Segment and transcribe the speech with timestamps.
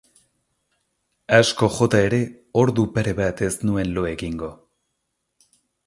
[1.41, 2.21] Asko jota ere,
[2.65, 4.55] ordu pare bat ez nuen lo egingo.